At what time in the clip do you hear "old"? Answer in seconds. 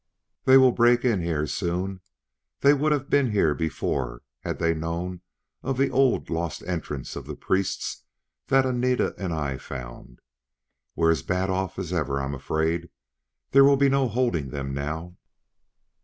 5.91-6.27